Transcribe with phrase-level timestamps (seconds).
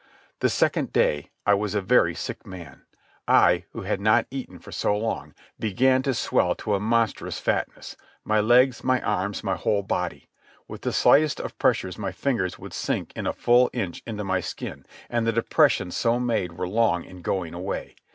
[0.39, 2.81] The second day I was a very sick man.
[3.27, 8.39] I, who had not eaten for so long, began to swell to a monstrous fatness—my
[8.39, 10.27] legs, my arms, my whole body.
[10.67, 14.39] With the slightest of pressures my fingers would sink in a full inch into my
[14.39, 17.93] skin, and the depressions so made were long in going away.